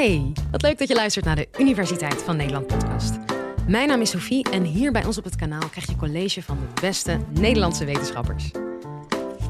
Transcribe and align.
Hey, 0.00 0.32
wat 0.50 0.62
leuk 0.62 0.78
dat 0.78 0.88
je 0.88 0.94
luistert 0.94 1.24
naar 1.24 1.36
de 1.36 1.48
Universiteit 1.58 2.22
van 2.22 2.36
Nederland 2.36 2.66
podcast. 2.66 3.18
Mijn 3.66 3.88
naam 3.88 4.00
is 4.00 4.10
Sophie 4.10 4.50
en 4.50 4.62
hier 4.62 4.92
bij 4.92 5.04
ons 5.04 5.18
op 5.18 5.24
het 5.24 5.36
kanaal 5.36 5.68
krijg 5.68 5.86
je 5.86 5.96
college 5.96 6.42
van 6.42 6.58
de 6.58 6.80
beste 6.80 7.18
Nederlandse 7.30 7.84
wetenschappers. 7.84 8.50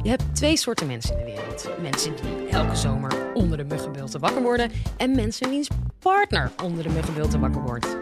Je 0.02 0.08
hebt 0.08 0.22
twee 0.32 0.56
soorten 0.56 0.86
mensen 0.86 1.18
in 1.18 1.24
de 1.24 1.32
wereld. 1.32 1.68
Mensen 1.82 2.12
die 2.16 2.48
elke 2.48 2.76
zomer 2.76 3.32
onder 3.34 3.56
de 3.56 3.64
muggenbulten 3.64 4.20
wakker 4.20 4.42
worden 4.42 4.70
en 4.96 5.14
mensen 5.14 5.50
wiens 5.50 5.68
partner 5.98 6.52
onder 6.64 6.82
de 6.82 6.90
muggenbulten 6.90 7.40
wakker 7.40 7.62
wordt. 7.62 7.96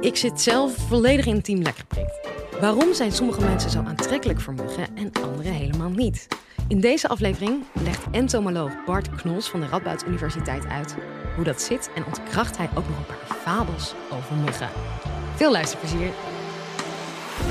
Ik 0.00 0.16
zit 0.16 0.40
zelf 0.40 0.76
volledig 0.76 1.26
in 1.26 1.42
team 1.42 1.62
lekker 1.62 1.84
geprikt. 1.88 2.28
Waarom 2.60 2.94
zijn 2.94 3.12
sommige 3.12 3.40
mensen 3.40 3.70
zo 3.70 3.78
aantrekkelijk 3.78 4.40
voor 4.40 4.54
muggen 4.54 4.96
en 4.96 5.12
anderen 5.22 5.52
helemaal 5.52 5.90
niet? 5.90 6.28
In 6.68 6.80
deze 6.80 7.08
aflevering 7.08 7.62
legt 7.84 8.04
entomoloog 8.10 8.84
Bart 8.84 9.14
Knols 9.14 9.48
van 9.48 9.60
de 9.60 9.66
Radboud 9.66 10.06
Universiteit 10.06 10.66
uit 10.66 10.96
hoe 11.40 11.48
dat 11.48 11.62
zit 11.62 11.90
en 11.94 12.04
ontkracht 12.04 12.56
hij 12.56 12.68
ook 12.74 12.88
nog 12.88 12.98
een 12.98 13.04
paar 13.04 13.36
fabels 13.36 13.94
over 14.12 14.34
muggen. 14.34 14.68
Veel 15.34 15.52
luisterplezier. 15.52 16.10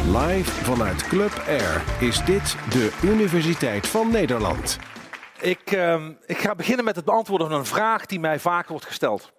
Live 0.06 0.64
vanuit 0.64 1.08
Club 1.08 1.44
Air 1.48 1.84
is 2.00 2.24
dit 2.26 2.56
de 2.70 2.98
Universiteit 3.04 3.88
van 3.88 4.12
Nederland. 4.12 4.78
Ik, 5.42 5.72
ehm, 5.72 6.12
ik 6.26 6.38
ga 6.38 6.56
beginnen 6.56 6.86
met 6.86 6.96
het 6.96 7.06
beantwoorden 7.06 7.50
van 7.50 7.60
een 7.60 7.66
vraag 7.66 8.06
die 8.06 8.20
mij 8.20 8.40
vaak 8.40 8.68
wordt 8.68 8.86
gesteld. 8.86 9.32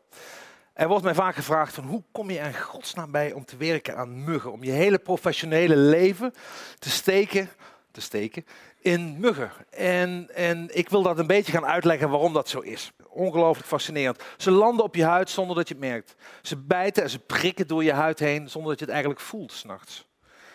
Er 0.72 0.88
wordt 0.88 1.04
mij 1.04 1.14
vaak 1.14 1.34
gevraagd 1.34 1.74
van 1.74 1.84
hoe 1.84 2.02
kom 2.12 2.30
je 2.30 2.38
er 2.38 2.46
in 2.46 2.60
godsnaam 2.60 3.10
bij 3.10 3.32
om 3.32 3.44
te 3.44 3.56
werken 3.56 3.96
aan 3.96 4.24
muggen? 4.24 4.52
Om 4.52 4.64
je 4.64 4.70
hele 4.70 4.98
professionele 4.98 5.76
leven 5.76 6.32
te 6.78 6.90
steken, 6.90 7.50
te 7.90 8.00
steken 8.00 8.44
in 8.80 9.20
muggen. 9.20 9.50
En, 9.70 10.28
en 10.34 10.76
ik 10.76 10.88
wil 10.88 11.02
dat 11.02 11.18
een 11.18 11.26
beetje 11.26 11.52
gaan 11.52 11.66
uitleggen 11.66 12.10
waarom 12.10 12.32
dat 12.32 12.48
zo 12.48 12.60
is. 12.60 12.92
Ongelooflijk 13.08 13.68
fascinerend. 13.68 14.22
Ze 14.36 14.50
landen 14.50 14.84
op 14.84 14.94
je 14.94 15.04
huid 15.04 15.30
zonder 15.30 15.56
dat 15.56 15.68
je 15.68 15.74
het 15.74 15.82
merkt. 15.82 16.14
Ze 16.42 16.56
bijten 16.56 17.02
en 17.02 17.10
ze 17.10 17.18
prikken 17.18 17.66
door 17.66 17.84
je 17.84 17.92
huid 17.92 18.18
heen 18.18 18.48
zonder 18.48 18.70
dat 18.70 18.78
je 18.78 18.84
het 18.84 18.94
eigenlijk 18.94 19.22
voelt 19.22 19.52
s'nachts. 19.52 20.08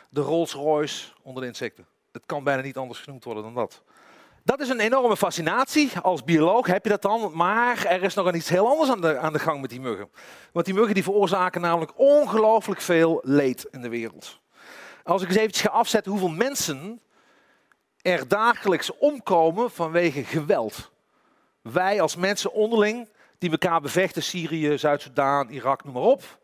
De 0.09 0.21
Rolls 0.21 0.53
Royce 0.53 1.07
onder 1.23 1.41
de 1.41 1.47
insecten. 1.47 1.85
Het 2.11 2.23
kan 2.25 2.43
bijna 2.43 2.61
niet 2.61 2.77
anders 2.77 2.99
genoemd 2.99 3.23
worden 3.23 3.43
dan 3.43 3.53
dat. 3.53 3.83
Dat 4.43 4.59
is 4.59 4.69
een 4.69 4.79
enorme 4.79 5.17
fascinatie. 5.17 5.91
Als 6.01 6.23
bioloog 6.23 6.67
heb 6.67 6.83
je 6.83 6.89
dat 6.89 7.01
dan. 7.01 7.31
Maar 7.33 7.85
er 7.85 8.03
is 8.03 8.13
nog 8.13 8.33
iets 8.33 8.49
heel 8.49 8.67
anders 8.67 8.89
aan 8.89 9.01
de, 9.01 9.17
aan 9.17 9.33
de 9.33 9.39
gang 9.39 9.61
met 9.61 9.69
die 9.69 9.81
muggen. 9.81 10.09
Want 10.51 10.65
die 10.65 10.75
muggen 10.75 10.93
die 10.93 11.03
veroorzaken 11.03 11.61
namelijk 11.61 11.91
ongelooflijk 11.95 12.81
veel 12.81 13.19
leed 13.23 13.67
in 13.71 13.81
de 13.81 13.89
wereld. 13.89 14.39
Als 15.03 15.21
ik 15.21 15.27
eens 15.27 15.37
eventjes 15.37 15.63
ga 15.63 15.69
afzetten 15.69 16.11
hoeveel 16.11 16.29
mensen 16.29 17.01
er 18.05 18.27
dagelijks 18.27 18.97
omkomen 18.97 19.71
vanwege 19.71 20.23
geweld. 20.23 20.91
Wij 21.61 22.01
als 22.01 22.15
mensen 22.15 22.51
onderling 22.51 23.09
die 23.37 23.51
elkaar 23.51 23.81
bevechten, 23.81 24.23
Syrië, 24.23 24.77
Zuid-Soedan, 24.77 25.49
Irak, 25.49 25.83
noem 25.83 25.93
maar 25.93 26.03
op. 26.03 26.39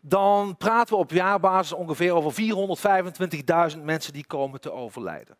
Dan 0.00 0.56
praten 0.56 0.94
we 0.94 1.00
op 1.00 1.10
jaarbasis 1.10 1.72
ongeveer 1.72 2.14
over 2.14 2.42
425.000 3.76 3.82
mensen 3.82 4.12
die 4.12 4.26
komen 4.26 4.60
te 4.60 4.72
overlijden. 4.72 5.36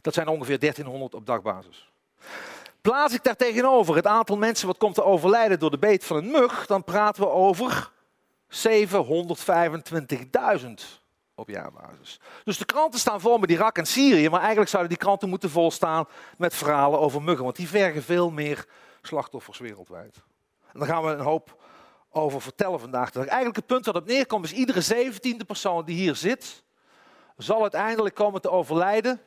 Dat 0.00 0.14
zijn 0.14 0.28
ongeveer 0.28 0.58
1300 0.58 1.14
op 1.14 1.26
dagbasis. 1.26 1.92
Plaats 2.80 3.14
ik 3.14 3.24
daar 3.24 3.36
tegenover 3.36 3.96
het 3.96 4.06
aantal 4.06 4.36
mensen 4.36 4.66
wat 4.66 4.78
komt 4.78 4.94
te 4.94 5.04
overlijden 5.04 5.58
door 5.58 5.70
de 5.70 5.78
beet 5.78 6.04
van 6.04 6.16
een 6.16 6.30
mug, 6.30 6.66
dan 6.66 6.84
praten 6.84 7.22
we 7.22 7.28
over 7.28 7.90
725.000 8.48 11.03
op 11.34 11.48
jaarbasis. 11.48 12.20
Dus 12.44 12.58
de 12.58 12.64
kranten 12.64 13.00
staan 13.00 13.20
vol 13.20 13.38
met 13.38 13.50
Irak 13.50 13.78
en 13.78 13.86
Syrië, 13.86 14.28
maar 14.28 14.40
eigenlijk 14.40 14.70
zouden 14.70 14.92
die 14.92 15.00
kranten 15.00 15.28
moeten 15.28 15.50
volstaan 15.50 16.06
met 16.36 16.54
verhalen 16.54 17.00
over 17.00 17.22
muggen, 17.22 17.44
want 17.44 17.56
die 17.56 17.68
vergen 17.68 18.02
veel 18.02 18.30
meer 18.30 18.66
slachtoffers 19.02 19.58
wereldwijd. 19.58 20.16
En 20.72 20.78
daar 20.78 20.88
gaan 20.88 21.04
we 21.04 21.10
een 21.10 21.20
hoop 21.20 21.62
over 22.10 22.40
vertellen 22.40 22.80
vandaag. 22.80 23.16
Eigenlijk 23.16 23.56
het 23.56 23.66
punt 23.66 23.84
dat 23.84 23.96
op 23.96 24.06
neerkomt 24.06 24.44
is 24.44 24.52
iedere 24.52 24.80
zeventiende 24.80 25.44
persoon 25.44 25.84
die 25.84 25.96
hier 25.96 26.14
zit, 26.14 26.64
zal 27.36 27.62
uiteindelijk 27.62 28.14
komen 28.14 28.40
te 28.40 28.50
overlijden 28.50 29.20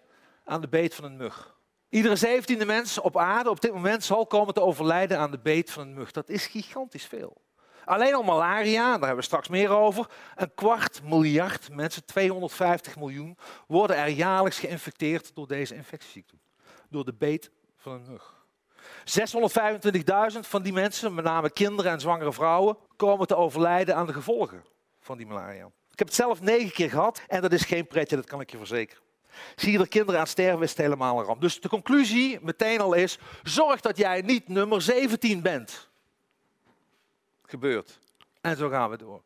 aan 0.46 0.62
de 0.62 0.67
beet 0.67 0.96
van 0.96 1.03
een 1.03 1.17
mug. 1.17 1.56
Iedere 1.90 2.16
zeventiende 2.16 2.66
mens 2.66 3.00
op 3.00 3.17
aarde 3.17 3.50
op 3.50 3.62
dit 3.62 3.73
moment 3.73 4.03
zal 4.03 4.28
komen 4.28 4.53
te 4.53 4.62
overlijden 4.62 5.19
aan 5.19 5.31
de 5.31 5.40
beet 5.40 5.72
van 5.72 5.81
een 5.81 5.94
mug. 5.94 6.12
Dat 6.12 6.29
is 6.29 6.46
gigantisch 6.46 7.06
veel. 7.06 7.41
Alleen 7.88 8.14
al 8.14 8.24
malaria, 8.24 8.84
daar 8.84 9.00
hebben 9.00 9.16
we 9.16 9.22
straks 9.22 9.48
meer 9.48 9.70
over. 9.70 10.09
Een 10.36 10.53
kwart 10.56 11.02
miljard 11.03 11.70
mensen, 11.72 12.06
250 12.06 12.96
miljoen, 12.96 13.38
worden 13.68 13.98
er 13.98 14.08
jaarlijks 14.08 14.59
geïnfecteerd 14.59 15.36
door 15.36 15.48
deze 15.48 15.75
infectieziekte. 15.75 16.36
Door 16.90 17.06
de 17.06 17.14
beet 17.14 17.52
van 17.78 17.94
een 17.94 18.06
mug. 18.09 18.36
625.000 20.34 20.40
van 20.40 20.62
die 20.62 20.74
mensen, 20.74 21.14
met 21.14 21.24
name 21.24 21.50
kinderen 21.50 21.92
en 21.92 22.00
zwangere 22.00 22.34
vrouwen, 22.34 22.78
komen 22.96 23.28
te 23.28 23.36
overlijden 23.36 23.96
aan 23.96 24.06
de 24.06 24.14
gevolgen 24.14 24.64
van 25.00 25.18
die 25.18 25.28
malaria. 25.28 25.66
Ik 25.66 26.00
heb 26.00 26.08
het 26.08 26.16
zelf 26.16 26.42
negen 26.42 26.72
keer 26.72 26.90
gehad 26.90 27.22
en 27.28 27.42
dat 27.42 27.53
is 27.53 27.64
geen 27.64 27.88
pretje, 27.88 28.16
dat 28.16 28.26
kan 28.26 28.42
ik 28.42 28.52
je 28.52 28.58
verzekeren. 28.58 29.03
Zie 29.56 29.72
je 29.72 29.80
er 29.80 29.88
kinderen 29.88 30.20
aan 30.20 30.28
sterven, 30.28 30.64
is 30.64 30.70
het 30.70 30.80
helemaal 30.80 31.20
een 31.20 31.26
ramp. 31.26 31.42
Dus 31.42 31.62
de 31.62 31.70
conclusie 31.70 32.40
meteen 32.42 32.81
al 32.81 32.94
is, 32.94 33.20
zorg 33.44 33.81
dat 33.81 33.97
jij 33.97 34.22
niet 34.22 34.47
nummer 34.47 34.81
17 34.81 35.42
bent 35.42 35.90
gebeurt. 37.47 38.00
En 38.41 38.58
zo 38.58 38.69
gaan 38.69 38.90
we 38.90 38.97
door. 38.97 39.22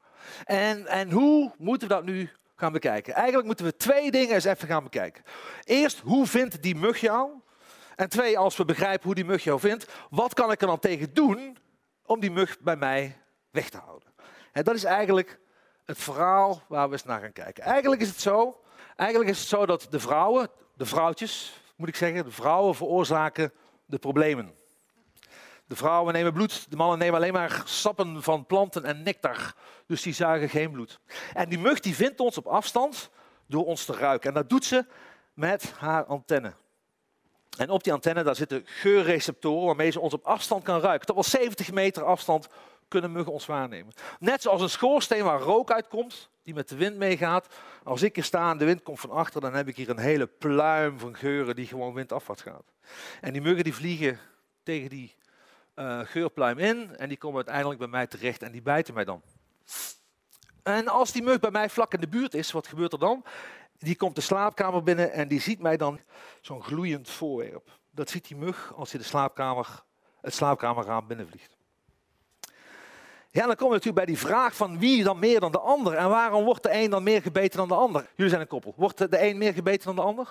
En, 0.45 0.87
en 0.87 1.11
hoe 1.11 1.51
moeten 1.57 1.87
we 1.87 1.93
dat 1.93 2.03
nu 2.03 2.29
gaan 2.55 2.71
bekijken? 2.71 3.13
Eigenlijk 3.13 3.45
moeten 3.45 3.65
we 3.65 3.77
twee 3.77 4.11
dingen 4.11 4.33
eens 4.33 4.43
even 4.43 4.67
gaan 4.67 4.83
bekijken. 4.83 5.23
Eerst, 5.63 5.99
hoe 5.99 6.27
vindt 6.27 6.61
die 6.61 6.75
mug 6.75 6.97
jou? 6.97 7.31
En 7.95 8.09
twee, 8.09 8.37
als 8.37 8.57
we 8.57 8.65
begrijpen 8.65 9.05
hoe 9.05 9.15
die 9.15 9.25
mug 9.25 9.43
jou 9.43 9.59
vindt, 9.59 9.91
wat 10.09 10.33
kan 10.33 10.51
ik 10.51 10.61
er 10.61 10.67
dan 10.67 10.79
tegen 10.79 11.13
doen 11.13 11.57
om 12.05 12.19
die 12.19 12.31
mug 12.31 12.59
bij 12.59 12.75
mij 12.75 13.17
weg 13.51 13.69
te 13.69 13.77
houden? 13.77 14.09
En 14.51 14.63
dat 14.63 14.75
is 14.75 14.83
eigenlijk 14.83 15.39
het 15.85 15.97
verhaal 15.97 16.61
waar 16.67 16.87
we 16.87 16.93
eens 16.93 17.03
naar 17.03 17.19
gaan 17.19 17.33
kijken. 17.33 17.63
Eigenlijk 17.63 18.01
is 18.01 18.07
het 18.09 18.21
zo, 18.21 18.61
eigenlijk 18.95 19.29
is 19.29 19.39
het 19.39 19.47
zo 19.47 19.65
dat 19.65 19.87
de 19.89 19.99
vrouwen, 19.99 20.49
de 20.73 20.85
vrouwtjes 20.85 21.61
moet 21.75 21.87
ik 21.87 21.95
zeggen, 21.95 22.23
de 22.23 22.31
vrouwen 22.31 22.75
veroorzaken 22.75 23.53
de 23.85 23.97
problemen. 23.97 24.53
De 25.71 25.77
vrouwen 25.77 26.13
nemen 26.13 26.33
bloed, 26.33 26.69
de 26.69 26.75
mannen 26.75 26.97
nemen 26.97 27.15
alleen 27.15 27.33
maar 27.33 27.61
sappen 27.65 28.23
van 28.23 28.45
planten 28.45 28.85
en 28.85 29.03
nectar. 29.03 29.53
Dus 29.85 30.01
die 30.01 30.13
zuigen 30.13 30.49
geen 30.49 30.71
bloed. 30.71 30.99
En 31.33 31.49
die 31.49 31.59
mug 31.59 31.79
die 31.79 31.95
vindt 31.95 32.19
ons 32.19 32.37
op 32.37 32.47
afstand 32.47 33.09
door 33.47 33.65
ons 33.65 33.85
te 33.85 33.93
ruiken. 33.93 34.29
En 34.29 34.35
dat 34.35 34.49
doet 34.49 34.65
ze 34.65 34.85
met 35.33 35.73
haar 35.77 36.05
antenne. 36.05 36.53
En 37.57 37.69
op 37.69 37.83
die 37.83 37.93
antenne 37.93 38.23
daar 38.23 38.35
zitten 38.35 38.61
geurreceptoren 38.65 39.65
waarmee 39.65 39.91
ze 39.91 39.99
ons 39.99 40.13
op 40.13 40.25
afstand 40.25 40.63
kan 40.63 40.79
ruiken. 40.79 41.05
Tot 41.05 41.15
wel 41.15 41.23
70 41.23 41.71
meter 41.71 42.03
afstand 42.03 42.47
kunnen 42.87 43.11
muggen 43.11 43.33
ons 43.33 43.45
waarnemen. 43.45 43.93
Net 44.19 44.41
zoals 44.41 44.61
een 44.61 44.69
schoorsteen 44.69 45.23
waar 45.23 45.39
rook 45.39 45.71
uitkomt, 45.71 46.29
die 46.43 46.53
met 46.53 46.69
de 46.69 46.75
wind 46.75 46.97
meegaat. 46.97 47.47
Als 47.83 48.01
ik 48.01 48.17
er 48.17 48.23
sta 48.23 48.51
en 48.51 48.57
de 48.57 48.65
wind 48.65 48.83
komt 48.83 48.99
van 48.99 49.11
achter, 49.11 49.41
dan 49.41 49.53
heb 49.53 49.67
ik 49.67 49.75
hier 49.75 49.89
een 49.89 49.99
hele 49.99 50.27
pluim 50.27 50.99
van 50.99 51.15
geuren 51.15 51.55
die 51.55 51.67
gewoon 51.67 51.93
windafwaarts 51.93 52.41
gaat. 52.41 52.73
En 53.21 53.33
die 53.33 53.41
muggen 53.41 53.63
die 53.63 53.75
vliegen 53.75 54.19
tegen 54.63 54.89
die 54.89 55.19
uh, 55.75 55.99
geurpluim 56.03 56.57
in 56.57 56.95
en 56.97 57.07
die 57.07 57.17
komen 57.17 57.35
uiteindelijk 57.35 57.79
bij 57.79 57.87
mij 57.87 58.07
terecht 58.07 58.41
en 58.41 58.51
die 58.51 58.61
bijten 58.61 58.93
mij 58.93 59.05
dan. 59.05 59.21
En 60.63 60.87
als 60.87 61.11
die 61.11 61.23
mug 61.23 61.39
bij 61.39 61.51
mij 61.51 61.69
vlak 61.69 61.93
in 61.93 61.99
de 61.99 62.07
buurt 62.07 62.33
is, 62.33 62.51
wat 62.51 62.67
gebeurt 62.67 62.93
er 62.93 62.99
dan? 62.99 63.23
Die 63.77 63.95
komt 63.95 64.15
de 64.15 64.21
slaapkamer 64.21 64.83
binnen 64.83 65.11
en 65.11 65.27
die 65.27 65.41
ziet 65.41 65.59
mij 65.59 65.77
dan 65.77 65.99
zo'n 66.41 66.63
gloeiend 66.63 67.09
voorwerp. 67.09 67.79
Dat 67.91 68.09
ziet 68.09 68.27
die 68.27 68.37
mug 68.37 68.73
als 68.75 68.91
hij 68.91 68.99
de 68.99 69.05
slaapkamer, 69.05 69.83
het 70.21 70.33
slaapkamerraam 70.33 71.07
binnenvliegt. 71.07 71.57
Ja, 73.29 73.45
dan 73.45 73.55
komen 73.55 73.67
we 73.67 73.85
natuurlijk 73.85 74.05
bij 74.05 74.15
die 74.15 74.17
vraag 74.17 74.55
van 74.55 74.79
wie 74.79 75.03
dan 75.03 75.19
meer 75.19 75.39
dan 75.39 75.51
de 75.51 75.59
ander. 75.59 75.93
En 75.93 76.09
waarom 76.09 76.43
wordt 76.43 76.63
de 76.63 76.73
een 76.73 76.89
dan 76.89 77.03
meer 77.03 77.21
gebeten 77.21 77.57
dan 77.57 77.67
de 77.67 77.73
ander? 77.73 78.09
Jullie 78.15 78.29
zijn 78.29 78.41
een 78.41 78.47
koppel. 78.47 78.73
Wordt 78.77 78.97
de 78.97 79.21
een 79.27 79.37
meer 79.37 79.53
gebeten 79.53 79.85
dan 79.85 79.95
de 79.95 80.01
ander? 80.01 80.27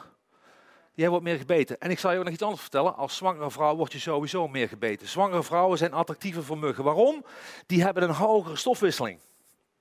Jij 0.95 1.09
wordt 1.09 1.25
meer 1.25 1.39
gebeten. 1.39 1.81
En 1.81 1.91
ik 1.91 1.99
zal 1.99 2.13
je 2.13 2.19
ook 2.19 2.25
nog 2.25 2.33
iets 2.33 2.43
anders 2.43 2.61
vertellen. 2.61 2.97
Als 2.97 3.17
zwangere 3.17 3.51
vrouw 3.51 3.77
word 3.77 3.93
je 3.93 3.99
sowieso 3.99 4.49
meer 4.49 4.69
gebeten. 4.69 5.09
Zwangere 5.09 5.43
vrouwen 5.43 5.79
zijn 5.79 5.93
attractiever 5.93 6.45
voor 6.45 6.59
muggen. 6.59 6.85
Waarom? 6.85 7.25
Die 7.67 7.83
hebben 7.83 8.03
een 8.03 8.11
hogere 8.11 8.57
stofwisseling. 8.57 9.21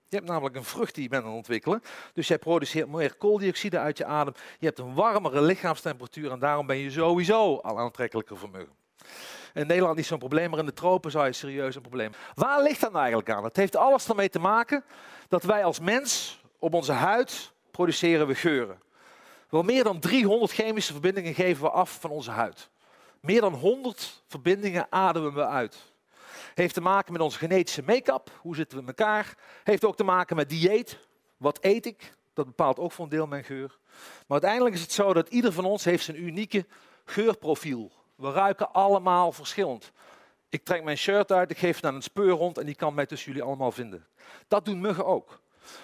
Je 0.10 0.16
hebt 0.16 0.28
namelijk 0.28 0.56
een 0.56 0.64
vrucht 0.64 0.94
die 0.94 1.04
je 1.04 1.10
bent 1.10 1.24
aan 1.24 1.30
het 1.30 1.38
ontwikkelen. 1.38 1.84
Dus 2.14 2.28
jij 2.28 2.38
produceert 2.38 2.88
meer 2.88 3.16
kooldioxide 3.16 3.80
uit 3.80 3.98
je 3.98 4.06
adem. 4.06 4.34
Je 4.60 4.66
hebt 4.66 4.80
een 4.80 4.94
warmere 4.94 5.42
lichaamstemperatuur 5.42 6.32
en 6.32 6.40
daarom 6.40 6.66
ben 6.68 6.78
je 6.78 6.92
sowieso 6.92 7.56
al 7.56 7.80
aantrekkelijker 7.80 8.38
voor 8.38 8.50
muggen. 8.50 8.74
In 9.54 9.68
Nederland 9.68 9.96
niet 9.96 10.06
zo'n 10.06 10.20
probleem, 10.20 10.50
maar 10.50 10.60
in 10.60 10.66
de 10.66 10.74
tropen 10.74 11.12
zou 11.12 11.26
je 11.26 11.34
serieus 11.34 11.76
een 11.76 11.82
probleem. 11.82 12.12
Waar 12.36 12.62
ligt 12.62 12.82
dat 12.82 12.90
nou 12.90 13.02
eigenlijk 13.02 13.32
aan? 13.32 13.44
Het 13.44 13.56
heeft 13.56 13.76
alles 13.76 14.10
ermee 14.10 14.30
te 14.30 14.40
maken 14.40 14.84
dat 15.28 15.44
wij 15.44 15.64
als 15.64 15.80
mens 15.80 16.42
op 16.60 16.74
onze 16.74 16.92
huid 16.92 17.52
produceren 17.72 18.28
we 18.28 18.36
geuren. 18.36 18.82
Wel 19.50 19.64
meer 19.64 19.84
dan 19.84 20.00
300 20.00 20.52
chemische 20.52 20.92
verbindingen 20.92 21.34
geven 21.34 21.64
we 21.64 21.70
af 21.70 21.98
van 22.00 22.10
onze 22.10 22.32
huid. 22.32 22.70
Meer 23.20 23.42
dan 23.42 23.54
100 23.54 24.24
verbindingen 24.28 24.88
ademen 24.90 25.34
we 25.34 25.46
uit. 25.46 25.78
Heeft 26.56 26.74
te 26.74 26.82
maken 26.82 27.14
met 27.14 27.22
onze 27.22 27.38
genetische 27.38 27.84
make-up, 27.84 28.32
hoe 28.42 28.56
zitten 28.56 28.78
we 28.78 28.84
in 28.84 28.90
elkaar. 28.90 29.38
Heeft 29.64 29.86
ook 29.86 29.96
te 29.96 30.04
maken 30.04 30.36
met 30.36 30.50
dieet, 30.50 31.00
wat 31.38 31.58
eet 31.62 31.86
ik, 31.86 32.14
dat 32.34 32.46
bepaalt 32.46 32.80
ook 32.80 32.92
voor 32.92 33.04
een 33.04 33.12
deel 33.12 33.28
mijn 33.28 33.44
geur. 33.44 33.78
Maar 34.00 34.42
uiteindelijk 34.42 34.76
is 34.76 34.82
het 34.82 34.92
zo 34.92 35.14
dat 35.14 35.30
ieder 35.30 35.54
van 35.54 35.66
ons 35.66 35.84
heeft 35.84 36.04
zijn 36.04 36.24
unieke 36.24 36.66
geurprofiel. 37.06 37.92
We 38.16 38.32
ruiken 38.32 38.74
allemaal 38.74 39.32
verschillend. 39.32 39.92
Ik 40.50 40.64
trek 40.64 40.84
mijn 40.84 40.98
shirt 40.98 41.32
uit, 41.32 41.52
ik 41.52 41.58
geef 41.58 41.76
het 41.76 41.86
aan 41.86 41.96
een 41.96 42.02
speurhond 42.02 42.58
en 42.58 42.66
die 42.66 42.76
kan 42.76 42.94
mij 42.94 43.06
tussen 43.06 43.32
jullie 43.32 43.48
allemaal 43.48 43.72
vinden. 43.72 44.06
Dat 44.48 44.66
doen 44.66 44.82
muggen 44.82 45.06
ook. 45.06 45.40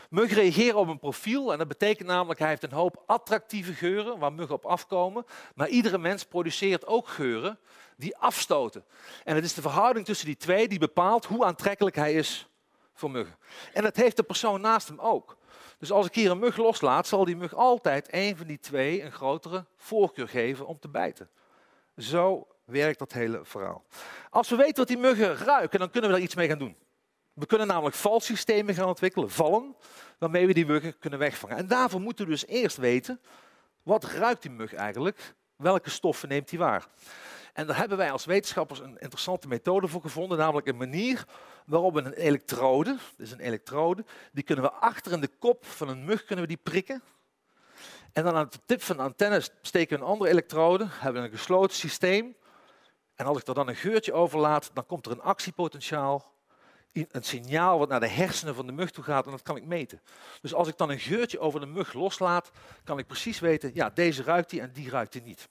Muggen 0.09 0.37
reageren 0.37 0.79
op 0.79 0.87
een 0.87 0.99
profiel 0.99 1.51
en 1.51 1.57
dat 1.57 1.67
betekent 1.67 2.07
namelijk 2.07 2.39
hij 2.39 2.49
heeft 2.49 2.63
een 2.63 2.71
hoop 2.71 3.03
attractieve 3.05 3.73
geuren 3.73 4.19
waar 4.19 4.33
muggen 4.33 4.55
op 4.55 4.65
afkomen. 4.65 5.25
Maar 5.55 5.67
iedere 5.67 5.97
mens 5.97 6.25
produceert 6.25 6.87
ook 6.87 7.07
geuren 7.07 7.59
die 7.97 8.17
afstoten. 8.17 8.85
En 9.23 9.35
het 9.35 9.43
is 9.43 9.53
de 9.53 9.61
verhouding 9.61 10.05
tussen 10.05 10.25
die 10.25 10.37
twee 10.37 10.67
die 10.67 10.79
bepaalt 10.79 11.25
hoe 11.25 11.45
aantrekkelijk 11.45 11.95
hij 11.95 12.13
is 12.13 12.47
voor 12.93 13.11
muggen. 13.11 13.37
En 13.73 13.83
dat 13.83 13.95
heeft 13.95 14.15
de 14.15 14.23
persoon 14.23 14.61
naast 14.61 14.87
hem 14.87 14.99
ook. 14.99 15.37
Dus 15.77 15.91
als 15.91 16.05
ik 16.05 16.15
hier 16.15 16.31
een 16.31 16.39
mug 16.39 16.57
loslaat, 16.57 17.07
zal 17.07 17.25
die 17.25 17.35
mug 17.35 17.55
altijd 17.55 18.07
een 18.11 18.37
van 18.37 18.47
die 18.47 18.59
twee 18.59 19.03
een 19.03 19.11
grotere 19.11 19.65
voorkeur 19.77 20.27
geven 20.27 20.67
om 20.67 20.79
te 20.79 20.89
bijten. 20.89 21.29
Zo 21.97 22.47
werkt 22.65 22.99
dat 22.99 23.11
hele 23.11 23.39
verhaal. 23.43 23.83
Als 24.29 24.49
we 24.49 24.55
weten 24.55 24.75
wat 24.75 24.87
die 24.87 24.97
muggen 24.97 25.35
ruiken, 25.35 25.79
dan 25.79 25.89
kunnen 25.89 26.09
we 26.09 26.15
daar 26.15 26.25
iets 26.25 26.35
mee 26.35 26.47
gaan 26.47 26.57
doen. 26.57 26.75
We 27.35 27.45
kunnen 27.45 27.67
namelijk 27.67 27.95
valsystemen 27.95 28.75
gaan 28.75 28.87
ontwikkelen, 28.87 29.31
vallen, 29.31 29.75
waarmee 30.17 30.47
we 30.47 30.53
die 30.53 30.65
muggen 30.65 30.99
kunnen 30.99 31.19
wegvangen. 31.19 31.57
En 31.57 31.67
daarvoor 31.67 32.01
moeten 32.01 32.25
we 32.25 32.31
dus 32.31 32.45
eerst 32.45 32.77
weten, 32.77 33.21
wat 33.83 34.03
ruikt 34.03 34.41
die 34.41 34.51
mug 34.51 34.73
eigenlijk? 34.73 35.35
Welke 35.55 35.89
stoffen 35.89 36.29
neemt 36.29 36.49
hij 36.49 36.59
waar? 36.59 36.87
En 37.53 37.67
daar 37.67 37.77
hebben 37.77 37.97
wij 37.97 38.11
als 38.11 38.25
wetenschappers 38.25 38.79
een 38.79 38.97
interessante 38.99 39.47
methode 39.47 39.87
voor 39.87 40.01
gevonden, 40.01 40.37
namelijk 40.37 40.67
een 40.67 40.77
manier 40.77 41.25
waarop 41.65 41.93
we 41.93 42.01
een 42.01 42.13
elektrode, 42.13 42.97
dus 43.17 43.31
een 43.31 43.39
elektrode, 43.39 44.05
die 44.31 44.43
kunnen 44.43 44.65
we 44.65 44.71
achter 44.71 45.11
in 45.11 45.21
de 45.21 45.31
kop 45.39 45.65
van 45.65 45.89
een 45.89 46.05
mug 46.05 46.25
kunnen 46.25 46.45
we 46.45 46.51
die 46.51 46.63
prikken. 46.63 47.03
En 48.13 48.23
dan 48.23 48.35
aan 48.35 48.47
de 48.49 48.59
tip 48.65 48.81
van 48.81 48.97
de 48.97 49.03
antenne 49.03 49.41
steken 49.61 49.97
we 49.97 50.03
een 50.03 50.09
andere 50.09 50.29
elektrode, 50.29 50.87
hebben 50.89 51.21
we 51.21 51.27
een 51.27 51.37
gesloten 51.37 51.75
systeem. 51.75 52.35
En 53.15 53.25
als 53.25 53.37
ik 53.37 53.47
er 53.47 53.53
dan 53.53 53.67
een 53.67 53.75
geurtje 53.75 54.13
over 54.13 54.39
laat, 54.39 54.71
dan 54.73 54.85
komt 54.85 55.05
er 55.05 55.11
een 55.11 55.21
actiepotentiaal, 55.21 56.34
een 56.95 57.23
signaal 57.23 57.79
wat 57.79 57.89
naar 57.89 57.99
de 57.99 58.07
hersenen 58.07 58.55
van 58.55 58.65
de 58.65 58.71
mug 58.71 58.91
toe 58.91 59.03
gaat 59.03 59.25
en 59.25 59.31
dat 59.31 59.41
kan 59.41 59.55
ik 59.55 59.65
meten. 59.65 60.01
Dus 60.41 60.53
als 60.53 60.67
ik 60.67 60.77
dan 60.77 60.89
een 60.89 60.99
geurtje 60.99 61.39
over 61.39 61.59
de 61.59 61.65
mug 61.65 61.93
loslaat, 61.93 62.51
kan 62.83 62.97
ik 62.97 63.07
precies 63.07 63.39
weten, 63.39 63.71
ja, 63.73 63.89
deze 63.89 64.23
ruikt 64.23 64.49
die 64.49 64.61
en 64.61 64.71
die 64.73 64.89
ruikt 64.89 65.11
die 65.11 65.21
niet. 65.21 65.49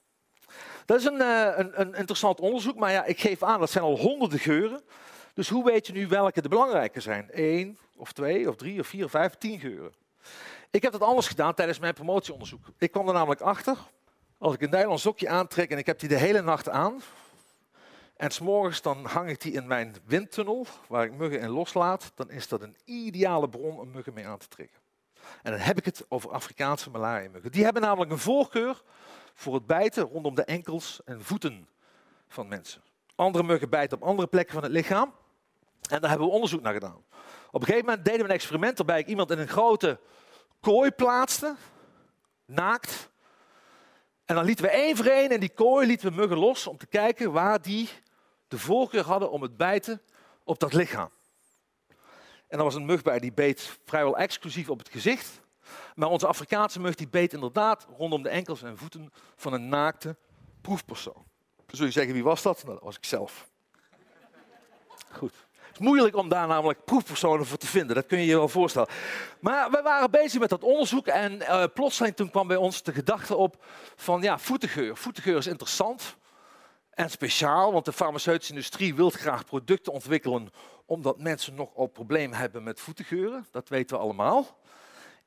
Dat 0.85 0.99
is 0.99 1.05
een, 1.05 1.21
uh, 1.21 1.53
een, 1.57 1.81
een, 1.81 1.95
interessant 1.95 2.41
onderzoek, 2.41 2.77
maar 2.77 2.93
ja, 2.93 3.05
ik 3.05 3.21
geef 3.21 3.43
aan, 3.43 3.61
dat 3.61 3.71
zijn 3.71 3.85
al 3.85 3.99
honderden 3.99 4.39
geuren. 4.39 4.83
Dus 5.35 5.49
hoe 5.49 5.65
weet 5.65 5.87
je 5.87 5.93
nu 5.93 6.07
welke 6.07 6.43
de 6.43 6.49
belangrijke 6.49 7.01
zijn? 7.01 7.29
Eén, 7.33 7.79
of 7.97 8.13
twee, 8.13 8.49
of 8.49 8.57
drie, 8.57 8.81
of 8.81 8.87
vier, 8.87 9.05
of 9.05 9.11
vijf, 9.11 9.35
tien 9.35 9.61
geuren. 9.61 9.93
Ik 10.71 10.83
heb 10.83 10.93
dat 10.93 11.01
anders 11.01 11.27
gedaan 11.27 11.55
tijdens 11.55 11.79
mijn 11.79 11.95
promotieonderzoek. 11.95 12.67
Ik 12.79 12.91
kwam 12.91 13.09
er 13.09 13.15
namelijk 13.15 13.41
achter, 13.41 13.77
als 14.39 14.55
ik 14.55 14.61
een 14.61 14.71
nylon 14.71 14.99
sokje 14.99 15.29
aantrek 15.29 15.71
en 15.71 15.79
ik 15.79 15.87
heb 15.87 15.99
die 15.99 16.09
de 16.09 16.19
hele 16.19 16.43
nacht 16.43 16.69
aan, 16.69 17.03
en 18.17 18.31
s'morgens 18.31 18.83
dan 18.83 19.05
hang 19.05 19.29
ik 19.29 19.41
die 19.41 19.53
in 19.53 19.67
mijn 19.67 19.95
windtunnel, 20.05 20.67
waar 20.89 21.05
ik 21.05 21.13
muggen 21.13 21.41
in 21.41 21.49
loslaat, 21.49 22.13
dan 22.15 22.31
is 22.31 22.49
dat 22.49 22.63
een 22.63 22.77
ideale 22.85 23.49
bron 23.49 23.79
om 23.79 23.91
muggen 23.91 24.15
mee 24.15 24.27
aan 24.27 24.39
te 24.39 24.49
trekken. 24.49 24.79
En 25.43 25.51
dan 25.51 25.61
heb 25.61 25.79
ik 25.79 25.85
het 25.85 26.05
over 26.09 26.31
Afrikaanse 26.31 26.91
malaria-muggen. 26.91 27.53
Die 27.53 27.65
hebben 27.65 27.83
namelijk 27.83 28.11
een 28.11 28.19
voorkeur 28.19 28.83
voor 29.35 29.55
het 29.55 29.67
bijten 29.67 30.03
rondom 30.03 30.35
de 30.35 30.45
enkels 30.45 31.01
en 31.05 31.25
voeten 31.25 31.69
van 32.29 32.49
mensen. 32.49 32.83
Andere 33.15 33.45
muggen 33.45 33.71
bijten 33.71 33.97
op 33.97 34.09
andere 34.09 34.29
plekken 34.29 34.55
van 34.55 34.63
het 34.63 34.73
lichaam. 34.73 35.15
En 35.91 36.01
daar 36.01 36.11
hebben 36.11 36.27
we 36.27 36.35
onderzoek 36.35 36.63
naar 36.63 36.73
gedaan. 36.73 37.05
Op 37.51 37.61
een 37.61 37.67
gegeven 37.67 37.87
moment 37.87 38.05
deden 38.05 38.21
we 38.21 38.27
een 38.27 38.35
experiment 38.35 38.77
waarbij 38.77 38.99
ik 38.99 39.07
iemand 39.07 39.31
in 39.31 39.39
een 39.39 39.49
grote 39.49 39.99
kooi 40.61 40.91
plaatste, 40.91 41.55
naakt. 42.45 43.11
En 44.25 44.35
dan 44.35 44.45
lieten 44.45 44.65
we 44.65 44.71
één 44.71 44.97
voor 44.97 45.07
één 45.07 45.31
in 45.31 45.41
die 45.41 45.55
kooi 45.55 45.87
lieten 45.87 46.09
we 46.09 46.17
muggen 46.17 46.39
los 46.39 46.67
om 46.67 46.77
te 46.77 46.87
kijken 46.87 47.33
waar 47.33 47.63
die 47.63 47.89
de 48.49 48.59
voorkeur 48.59 49.05
hadden 49.05 49.31
om 49.31 49.43
het 49.43 49.57
bijten 49.57 50.03
op 50.45 50.59
dat 50.59 50.73
lichaam. 50.73 51.11
En 52.49 52.59
er 52.59 52.65
was 52.65 52.75
een 52.75 52.85
mug 52.85 53.03
bij 53.03 53.19
die 53.19 53.33
beet 53.33 53.79
vrijwel 53.85 54.19
exclusief 54.19 54.71
op 54.71 54.79
het 54.79 54.89
gezicht. 54.89 55.43
Maar 55.95 56.09
onze 56.09 56.27
Afrikaanse 56.27 56.81
mug 56.81 56.95
die 56.95 57.09
beet 57.09 57.33
inderdaad 57.33 57.87
rondom 57.97 58.23
de 58.23 58.29
enkels 58.29 58.63
en 58.63 58.79
voeten 58.79 59.13
van 59.37 59.53
een 59.53 59.69
naakte 59.69 60.17
proefpersoon. 60.61 61.25
Zul 61.67 61.87
je 61.87 61.93
zeggen, 61.93 62.13
wie 62.13 62.25
was 62.25 62.43
dat? 62.43 62.63
Nou, 62.63 62.75
dat 62.75 62.85
was 62.85 62.97
ik 62.97 63.05
zelf. 63.05 63.49
Goed. 65.11 65.35
Het 65.53 65.83
is 65.83 65.89
moeilijk 65.89 66.17
om 66.17 66.29
daar 66.29 66.47
namelijk 66.47 66.85
proefpersonen 66.85 67.47
voor 67.47 67.59
te 67.59 67.67
vinden, 67.67 67.95
dat 67.95 68.07
kun 68.07 68.19
je 68.19 68.27
je 68.27 68.37
wel 68.37 68.49
voorstellen. 68.49 68.89
Maar 69.41 69.71
we 69.71 69.81
waren 69.83 70.11
bezig 70.11 70.41
met 70.41 70.49
dat 70.49 70.63
onderzoek 70.63 71.07
en 71.07 71.33
uh, 71.33 71.65
plotseling 71.75 72.17
toen 72.17 72.31
kwam 72.31 72.47
bij 72.47 72.57
ons 72.57 72.83
de 72.83 72.93
gedachte 72.93 73.37
op 73.37 73.65
van 73.97 74.23
ja, 74.23 74.39
voetengeur. 74.39 74.97
Voetengeur 74.97 75.37
is 75.37 75.47
interessant 75.47 76.17
en 76.95 77.11
speciaal, 77.11 77.73
want 77.73 77.85
de 77.85 77.93
farmaceutische 77.93 78.53
industrie 78.53 78.95
wil 78.95 79.11
graag 79.11 79.45
producten 79.45 79.93
ontwikkelen 79.93 80.51
omdat 80.87 81.19
mensen 81.19 81.55
nogal 81.55 81.87
problemen 81.87 82.39
hebben 82.39 82.63
met 82.63 82.81
voetengeuren. 82.81 83.47
Dat 83.51 83.69
weten 83.69 83.97
we 83.97 84.03
allemaal. 84.03 84.59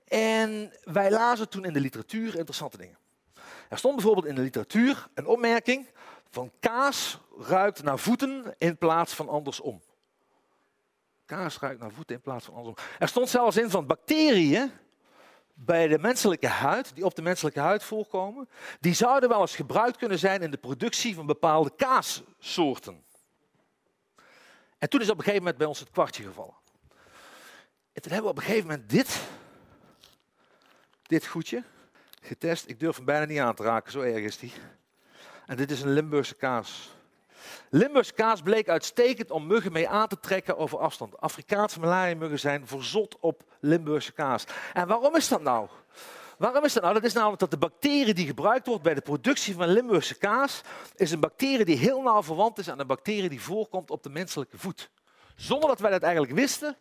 En 0.08 0.74
wij 0.84 1.12
lazen 1.12 1.50
toen 1.50 1.66
in 1.66 1.74
de 1.74 1.80
literatuur 1.80 2.36
interessante 2.36 2.78
dingen. 2.78 2.98
Er 3.70 3.78
stond 3.78 3.96
bijvoorbeeld 3.96 4.26
in 4.26 4.36
de 4.36 4.42
literatuur 4.42 5.08
een 5.14 5.26
opmerking 5.26 5.88
van 6.30 6.52
kaas 6.60 7.20
ruikt 7.40 7.84
naar 7.84 8.00
voeten 8.00 8.56
in 8.58 8.78
plaats 8.78 9.14
van 9.14 9.30
andersom. 9.30 9.82
Kaas 11.26 11.60
ruikt 11.60 11.80
naar 11.80 11.92
voeten 11.92 12.16
in 12.16 12.22
plaats 12.22 12.46
van 12.46 12.54
andersom. 12.54 12.86
Er 13.00 13.08
stond 13.08 13.30
zelfs 13.30 13.58
in 13.58 13.70
van 13.70 13.86
bacteriën 13.88 14.72
bij 15.60 15.88
de 15.88 16.00
menselijke 16.00 16.48
huid, 16.48 16.96
die 16.96 17.06
op 17.06 17.16
de 17.16 17.22
menselijke 17.22 17.60
huid 17.60 17.84
voorkomen, 17.84 18.50
die 18.80 18.94
zouden 18.94 19.30
wel 19.30 19.42
eens 19.42 19.56
gebruikt 19.56 19.98
kunnen 19.98 20.20
zijn 20.20 20.42
in 20.42 20.52
de 20.52 20.58
productie 20.58 21.16
van 21.16 21.26
bepaalde 21.26 21.72
kaassoorten. 21.76 23.04
En 24.78 24.90
toen 24.90 25.02
is 25.02 25.10
op 25.10 25.18
een 25.18 25.24
gegeven 25.24 25.42
moment 25.42 25.58
bij 25.58 25.68
ons 25.68 25.80
het 25.80 25.90
kwartje 25.90 26.24
gevallen. 26.24 26.56
En 27.94 28.02
toen 28.02 28.12
hebben 28.12 28.32
we 28.32 28.38
op 28.38 28.38
een 28.38 28.44
gegeven 28.44 28.68
moment 28.68 28.90
dit, 28.90 29.22
dit 31.02 31.26
goedje, 31.28 31.64
getest. 32.22 32.70
Ik 32.70 32.80
durf 32.80 32.96
hem 32.96 33.06
bijna 33.06 33.26
niet 33.26 33.40
aan 33.40 33.56
te 33.56 33.64
raken, 33.64 33.92
zo 33.92 34.02
erg 34.02 34.24
is 34.24 34.38
die. 34.38 34.54
En 35.46 35.58
dit 35.58 35.72
is 35.72 35.82
een 35.82 35.94
Limburgse 35.94 36.36
kaas. 36.36 36.96
Limburgse 37.70 38.14
kaas 38.14 38.42
bleek 38.42 38.70
uitstekend 38.70 39.32
om 39.32 39.48
muggen 39.48 39.72
mee 39.72 39.90
aan 39.90 40.08
te 40.08 40.20
trekken 40.20 40.58
over 40.58 40.80
afstand. 40.80 41.20
Afrikaanse 41.20 41.80
malaria-muggen 41.80 42.40
zijn 42.40 42.68
verzot 42.68 43.18
op 43.20 43.44
Limburgse 43.60 44.12
kaas. 44.12 44.44
En 44.74 44.88
waarom 44.88 45.16
is 45.16 45.28
dat 45.28 45.42
nou? 45.42 45.68
Waarom 46.38 46.64
is 46.64 46.74
dat 46.74 46.84
nou? 46.84 46.94
Dat 46.94 47.04
is 47.04 47.14
namelijk 47.14 47.40
dat 47.40 47.52
de 47.52 47.58
bacterie 47.58 48.14
die 48.14 48.26
gebruikt 48.26 48.68
wordt 48.68 48.84
bij 48.84 48.94
de 48.94 49.02
productie 49.02 49.54
van 49.54 49.68
Limburgse 49.68 50.18
kaas, 50.18 50.62
is 50.96 51.12
een 51.12 51.20
bacterie 51.20 51.66
die 51.66 51.78
heel 51.78 52.02
nauw 52.02 52.24
verwant 52.24 52.58
is 52.58 52.70
aan 52.70 52.80
een 52.80 52.88
bacterie 52.88 53.30
die 53.30 53.42
voorkomt 53.42 53.92
op 53.92 54.04
de 54.04 54.10
menselijke 54.10 54.58
voet. 54.58 54.90
Zonder 55.36 55.70
dat 55.70 55.80
wij 55.80 55.92
dat 55.92 56.02
eigenlijk 56.02 56.34
wisten, 56.34 56.78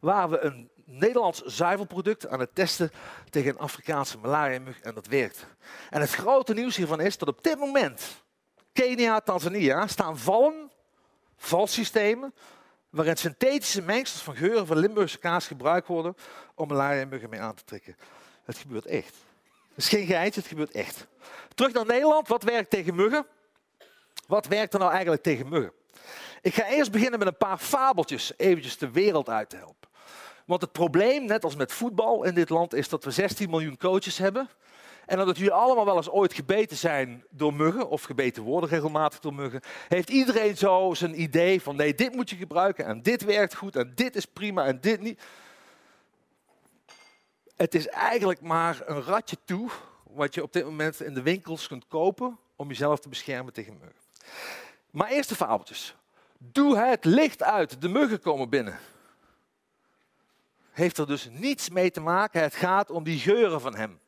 waren 0.00 0.30
we 0.30 0.40
een 0.40 0.70
Nederlands 0.86 1.42
zuivelproduct 1.42 2.28
aan 2.28 2.40
het 2.40 2.54
testen 2.54 2.90
tegen 3.30 3.50
een 3.50 3.58
Afrikaanse 3.58 4.18
malaria-mug 4.18 4.80
en 4.80 4.94
dat 4.94 5.06
werkt. 5.06 5.46
En 5.90 6.00
het 6.00 6.10
grote 6.10 6.54
nieuws 6.54 6.76
hiervan 6.76 7.00
is 7.00 7.18
dat 7.18 7.28
op 7.28 7.42
dit 7.42 7.58
moment 7.58 8.24
Kenia, 8.74 9.20
Tanzania 9.20 9.86
staan 9.86 10.18
vallen, 10.18 10.70
valsystemen, 11.36 12.34
waarin 12.90 13.16
synthetische 13.16 13.82
mengsels 13.82 14.22
van 14.22 14.36
geuren 14.36 14.66
van 14.66 14.76
Limburgse 14.76 15.18
kaas 15.18 15.46
gebruikt 15.46 15.86
worden 15.86 16.16
om 16.54 16.68
malaria-muggen 16.68 17.30
mee 17.30 17.40
aan 17.40 17.54
te 17.54 17.64
trekken. 17.64 17.96
Het 18.44 18.58
gebeurt 18.58 18.86
echt. 18.86 19.14
Het 19.68 19.84
is 19.84 19.88
geen 19.88 20.06
geintje, 20.06 20.40
het 20.40 20.48
gebeurt 20.48 20.70
echt. 20.70 21.06
Terug 21.54 21.72
naar 21.72 21.86
Nederland, 21.86 22.28
wat 22.28 22.42
werkt 22.42 22.70
tegen 22.70 22.94
muggen? 22.94 23.26
Wat 24.26 24.46
werkt 24.46 24.72
er 24.72 24.78
nou 24.78 24.92
eigenlijk 24.92 25.22
tegen 25.22 25.48
muggen? 25.48 25.72
Ik 26.42 26.54
ga 26.54 26.66
eerst 26.66 26.90
beginnen 26.90 27.18
met 27.18 27.28
een 27.28 27.36
paar 27.36 27.58
fabeltjes, 27.58 28.32
eventjes 28.36 28.78
de 28.78 28.90
wereld 28.90 29.28
uit 29.28 29.50
te 29.50 29.56
helpen. 29.56 29.88
Want 30.46 30.60
het 30.60 30.72
probleem, 30.72 31.24
net 31.24 31.44
als 31.44 31.56
met 31.56 31.72
voetbal 31.72 32.24
in 32.24 32.34
dit 32.34 32.48
land, 32.48 32.74
is 32.74 32.88
dat 32.88 33.04
we 33.04 33.10
16 33.10 33.50
miljoen 33.50 33.76
coaches 33.76 34.18
hebben. 34.18 34.48
En 35.06 35.20
omdat 35.20 35.36
jullie 35.36 35.52
allemaal 35.52 35.84
wel 35.84 35.96
eens 35.96 36.10
ooit 36.10 36.34
gebeten 36.34 36.76
zijn 36.76 37.24
door 37.30 37.54
muggen, 37.54 37.88
of 37.88 38.02
gebeten 38.02 38.42
worden 38.42 38.70
regelmatig 38.70 39.20
door 39.20 39.34
muggen, 39.34 39.60
heeft 39.88 40.10
iedereen 40.10 40.56
zo 40.56 40.94
zijn 40.94 41.20
idee 41.20 41.62
van 41.62 41.76
nee, 41.76 41.94
dit 41.94 42.14
moet 42.14 42.30
je 42.30 42.36
gebruiken 42.36 42.84
en 42.86 43.02
dit 43.02 43.24
werkt 43.24 43.54
goed 43.54 43.76
en 43.76 43.92
dit 43.94 44.16
is 44.16 44.24
prima 44.24 44.64
en 44.64 44.80
dit 44.80 45.00
niet. 45.00 45.22
Het 47.56 47.74
is 47.74 47.88
eigenlijk 47.88 48.40
maar 48.40 48.82
een 48.86 49.02
ratje 49.02 49.36
toe 49.44 49.70
wat 50.02 50.34
je 50.34 50.42
op 50.42 50.52
dit 50.52 50.64
moment 50.64 51.00
in 51.00 51.14
de 51.14 51.22
winkels 51.22 51.66
kunt 51.66 51.86
kopen 51.88 52.38
om 52.56 52.68
jezelf 52.68 53.00
te 53.00 53.08
beschermen 53.08 53.52
tegen 53.52 53.78
muggen. 53.78 54.00
Maar 54.90 55.08
eerst 55.08 55.28
de 55.28 55.34
fabeltjes. 55.34 55.94
Doe 56.38 56.78
het 56.78 57.04
licht 57.04 57.42
uit, 57.42 57.80
de 57.80 57.88
muggen 57.88 58.20
komen 58.20 58.48
binnen 58.48 58.78
heeft 60.74 60.98
er 60.98 61.06
dus 61.06 61.28
niets 61.30 61.68
mee 61.68 61.90
te 61.90 62.00
maken. 62.00 62.42
Het 62.42 62.54
gaat 62.54 62.90
om 62.90 63.04
die 63.04 63.18
geuren 63.18 63.60
van 63.60 63.76
hem. 63.76 64.00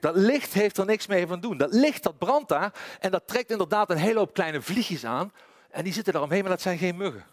Dat 0.00 0.16
licht 0.16 0.52
heeft 0.52 0.78
er 0.78 0.84
niks 0.84 1.06
mee 1.06 1.26
van 1.26 1.40
doen. 1.40 1.56
Dat 1.56 1.72
licht 1.72 2.02
dat 2.02 2.18
brandt 2.18 2.48
daar 2.48 2.72
en 3.00 3.10
dat 3.10 3.26
trekt 3.26 3.50
inderdaad 3.50 3.90
een 3.90 3.96
hele 3.96 4.18
hoop 4.18 4.32
kleine 4.32 4.62
vliegjes 4.62 5.04
aan. 5.04 5.32
En 5.70 5.84
die 5.84 5.92
zitten 5.92 6.22
omheen, 6.22 6.40
maar 6.40 6.50
dat 6.50 6.60
zijn 6.60 6.78
geen 6.78 6.96
muggen. 6.96 7.24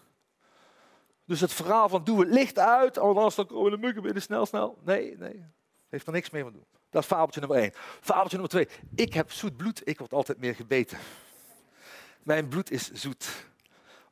Dus 1.24 1.40
het 1.40 1.52
verhaal 1.52 1.88
van 1.88 2.04
doe 2.04 2.20
het 2.20 2.28
licht 2.28 2.58
uit, 2.58 2.98
anders 2.98 3.34
dan 3.34 3.46
komen 3.46 3.70
de 3.70 3.78
muggen 3.78 4.02
binnen 4.02 4.22
snel, 4.22 4.46
snel. 4.46 4.78
Nee, 4.84 5.16
nee, 5.18 5.44
heeft 5.88 6.06
er 6.06 6.12
niks 6.12 6.30
mee 6.30 6.42
van 6.42 6.52
doen. 6.52 6.66
Dat 6.90 7.02
is 7.02 7.08
fabeltje 7.08 7.40
nummer 7.40 7.58
één. 7.58 7.72
Fabeltje 8.00 8.38
nummer 8.38 8.50
twee. 8.50 8.68
Ik 8.94 9.14
heb 9.14 9.32
zoet 9.32 9.56
bloed, 9.56 9.88
ik 9.88 9.98
word 9.98 10.12
altijd 10.12 10.38
meer 10.38 10.54
gebeten. 10.54 10.98
Mijn 12.22 12.48
bloed 12.48 12.70
is 12.70 12.90
zoet. 12.92 13.46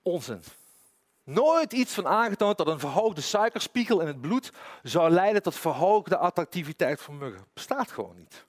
Onzin. 0.02 0.42
Nooit 1.24 1.72
iets 1.72 1.94
van 1.94 2.06
aangetoond 2.06 2.58
dat 2.58 2.66
een 2.66 2.78
verhoogde 2.78 3.20
suikerspiegel 3.20 4.00
in 4.00 4.06
het 4.06 4.20
bloed 4.20 4.52
zou 4.82 5.10
leiden 5.10 5.42
tot 5.42 5.54
verhoogde 5.54 6.16
attractiviteit 6.16 7.00
voor 7.00 7.14
muggen. 7.14 7.44
Bestaat 7.52 7.90
gewoon 7.90 8.16
niet. 8.16 8.46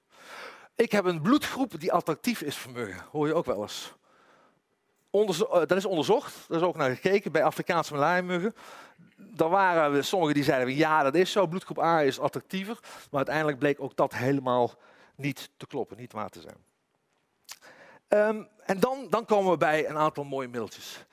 Ik 0.75 0.91
heb 0.91 1.05
een 1.05 1.21
bloedgroep 1.21 1.79
die 1.79 1.93
attractief 1.93 2.41
is 2.41 2.57
voor 2.57 2.71
muggen. 2.71 3.05
Hoor 3.11 3.27
je 3.27 3.33
ook 3.33 3.45
wel 3.45 3.61
eens. 3.61 3.93
Uh, 5.11 5.27
dat 5.49 5.71
is 5.71 5.85
onderzocht, 5.85 6.33
daar 6.47 6.57
is 6.57 6.63
ook 6.63 6.75
naar 6.75 6.95
gekeken 6.95 7.31
bij 7.31 7.43
Afrikaanse 7.43 7.93
malariamuggen. 7.93 8.55
Er 9.37 9.49
waren 9.49 10.05
sommigen 10.05 10.33
die 10.33 10.43
zeiden, 10.43 10.75
ja 10.75 11.03
dat 11.03 11.15
is 11.15 11.31
zo, 11.31 11.47
bloedgroep 11.47 11.79
A 11.79 12.01
is 12.01 12.19
attractiever. 12.19 12.79
Maar 12.81 13.17
uiteindelijk 13.17 13.59
bleek 13.59 13.81
ook 13.81 13.95
dat 13.95 14.13
helemaal 14.13 14.71
niet 15.15 15.49
te 15.57 15.67
kloppen, 15.67 15.97
niet 15.97 16.13
waar 16.13 16.29
te 16.29 16.41
zijn. 16.41 16.57
Um, 18.07 18.47
en 18.65 18.79
dan, 18.79 19.07
dan 19.09 19.25
komen 19.25 19.51
we 19.51 19.57
bij 19.57 19.89
een 19.89 19.97
aantal 19.97 20.23
mooie 20.23 20.47
middeltjes. 20.47 21.05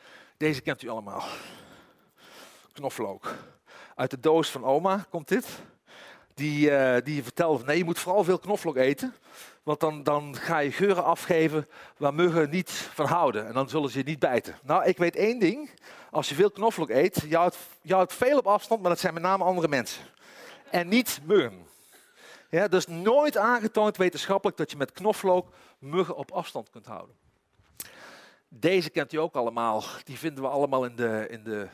Deze 0.42 0.60
kent 0.60 0.82
u 0.82 0.88
allemaal. 0.88 1.22
Knoflook. 2.72 3.34
Uit 3.94 4.10
de 4.10 4.20
doos 4.20 4.50
van 4.50 4.64
oma 4.64 5.06
komt 5.10 5.28
dit. 5.28 5.46
Die, 6.34 6.70
uh, 6.70 6.96
die 7.04 7.22
vertelde, 7.22 7.64
nee, 7.64 7.78
je 7.78 7.84
moet 7.84 7.98
vooral 7.98 8.24
veel 8.24 8.38
knoflook 8.38 8.76
eten. 8.76 9.14
Want 9.62 9.80
dan, 9.80 10.02
dan 10.02 10.36
ga 10.36 10.58
je 10.58 10.72
geuren 10.72 11.04
afgeven 11.04 11.68
waar 11.96 12.14
muggen 12.14 12.50
niet 12.50 12.70
van 12.70 13.06
houden. 13.06 13.46
En 13.46 13.52
dan 13.52 13.68
zullen 13.68 13.90
ze 13.90 13.98
je 13.98 14.04
niet 14.04 14.18
bijten. 14.18 14.58
Nou, 14.62 14.84
ik 14.84 14.98
weet 14.98 15.16
één 15.16 15.38
ding. 15.38 15.70
Als 16.10 16.28
je 16.28 16.34
veel 16.34 16.50
knoflook 16.50 16.90
eet, 16.90 17.24
je 17.28 17.36
houdt, 17.36 17.58
je 17.82 17.94
houdt 17.94 18.14
veel 18.14 18.38
op 18.38 18.46
afstand, 18.46 18.80
maar 18.80 18.90
dat 18.90 19.00
zijn 19.00 19.14
met 19.14 19.22
name 19.22 19.44
andere 19.44 19.68
mensen. 19.68 20.04
En 20.70 20.88
niet 20.88 21.20
muggen. 21.24 21.66
Ja, 22.48 22.68
dus 22.68 22.86
nooit 22.86 23.36
aangetoond 23.36 23.96
wetenschappelijk 23.96 24.56
dat 24.56 24.70
je 24.70 24.76
met 24.76 24.92
knoflook 24.92 25.52
muggen 25.78 26.16
op 26.16 26.30
afstand 26.30 26.70
kunt 26.70 26.86
houden. 26.86 27.21
Deze 28.54 28.90
kent 28.90 29.12
u 29.12 29.16
ook 29.16 29.34
allemaal. 29.34 29.84
Die 30.04 30.18
vinden 30.18 30.44
we 30.44 30.50
allemaal 30.50 30.84
in 30.84 30.96
de, 30.96 31.26
in 31.30 31.44
de, 31.44 31.68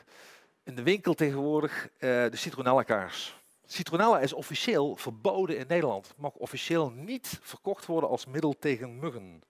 in 0.62 0.74
de 0.74 0.82
winkel 0.82 1.14
tegenwoordig. 1.14 1.84
Uh, 1.84 1.90
de 2.00 2.36
citronella-kaars. 2.36 3.36
Citronella 3.66 4.20
is 4.20 4.32
officieel 4.32 4.96
verboden 4.96 5.58
in 5.58 5.66
Nederland. 5.68 6.14
Mag 6.16 6.32
officieel 6.32 6.90
niet 6.90 7.38
verkocht 7.42 7.86
worden 7.86 8.10
als 8.10 8.26
middel 8.26 8.54
tegen 8.58 8.98
muggen. 8.98 9.42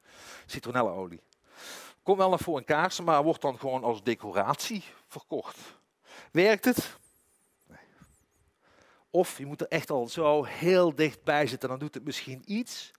Citronella-olie. 0.46 1.20
Komt 2.02 2.18
wel 2.18 2.28
naar 2.28 2.38
voor 2.38 2.58
in 2.58 2.64
kaarsen, 2.64 3.04
maar 3.04 3.22
wordt 3.22 3.42
dan 3.42 3.58
gewoon 3.58 3.84
als 3.84 4.02
decoratie 4.02 4.84
verkocht. 5.06 5.58
Werkt 6.32 6.64
het? 6.64 6.96
Nee. 7.66 7.78
Of 9.10 9.38
je 9.38 9.46
moet 9.46 9.60
er 9.60 9.68
echt 9.68 9.90
al 9.90 10.08
zo 10.08 10.44
heel 10.44 10.94
dichtbij 10.94 11.46
zitten, 11.46 11.68
dan 11.68 11.78
doet 11.78 11.94
het 11.94 12.04
misschien 12.04 12.42
iets. 12.44 12.90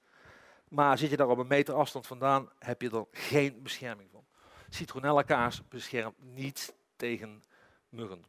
Maar 0.67 0.97
zit 0.97 1.09
je 1.09 1.17
daar 1.17 1.29
op 1.29 1.37
een 1.37 1.47
meter 1.47 1.73
afstand 1.73 2.07
vandaan, 2.07 2.49
heb 2.59 2.81
je 2.81 2.89
er 2.89 3.05
geen 3.11 3.63
bescherming 3.63 4.09
van. 4.11 4.18
Citronella 4.69 5.21
kaas 5.21 5.61
beschermt 5.69 6.15
niet 6.19 6.73
tegen 6.95 7.43
muggen. 7.89 8.25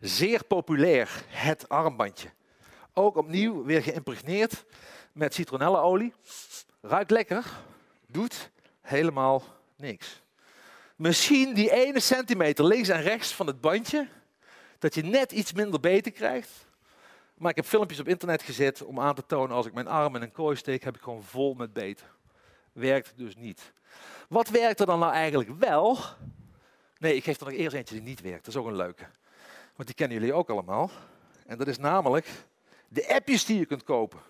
Zeer 0.00 0.44
populair, 0.44 1.24
het 1.26 1.68
armbandje. 1.68 2.30
Ook 2.92 3.16
opnieuw 3.16 3.64
weer 3.64 3.82
geïmpregneerd 3.82 4.64
met 5.12 5.34
citronellaolie. 5.34 6.12
Ruikt 6.80 7.10
lekker, 7.10 7.44
doet 8.06 8.50
helemaal 8.80 9.42
niks. 9.76 10.22
Misschien 10.96 11.54
die 11.54 11.72
ene 11.72 12.00
centimeter 12.00 12.64
links 12.64 12.88
en 12.88 13.02
rechts 13.02 13.34
van 13.34 13.46
het 13.46 13.60
bandje, 13.60 14.08
dat 14.78 14.94
je 14.94 15.02
net 15.02 15.32
iets 15.32 15.52
minder 15.52 15.80
beter 15.80 16.12
krijgt. 16.12 16.66
Maar 17.34 17.50
ik 17.50 17.56
heb 17.56 17.64
filmpjes 17.64 18.00
op 18.00 18.08
internet 18.08 18.42
gezet 18.42 18.82
om 18.82 19.00
aan 19.00 19.14
te 19.14 19.26
tonen 19.26 19.56
als 19.56 19.66
ik 19.66 19.72
mijn 19.72 19.88
arm 19.88 20.16
in 20.16 20.22
een 20.22 20.32
kooi 20.32 20.56
steek, 20.56 20.84
heb 20.84 20.96
ik 20.96 21.02
gewoon 21.02 21.22
vol 21.22 21.54
met 21.54 21.72
beet. 21.72 22.04
Werkt 22.74 23.12
dus 23.16 23.36
niet. 23.36 23.72
Wat 24.28 24.48
werkt 24.48 24.80
er 24.80 24.86
dan 24.86 24.98
nou 24.98 25.12
eigenlijk 25.12 25.50
wel? 25.58 25.98
Nee, 26.98 27.16
ik 27.16 27.24
geef 27.24 27.40
er 27.40 27.44
nog 27.44 27.54
eerst 27.54 27.76
eentje 27.76 27.94
die 27.94 28.04
niet 28.04 28.20
werkt. 28.20 28.44
Dat 28.44 28.54
is 28.54 28.60
ook 28.60 28.66
een 28.66 28.76
leuke. 28.76 29.04
Want 29.76 29.88
die 29.88 29.94
kennen 29.94 30.18
jullie 30.18 30.34
ook 30.34 30.50
allemaal. 30.50 30.90
En 31.46 31.58
dat 31.58 31.66
is 31.66 31.78
namelijk 31.78 32.26
de 32.88 33.14
appjes 33.14 33.44
die 33.44 33.58
je 33.58 33.66
kunt 33.66 33.82
kopen. 33.82 34.20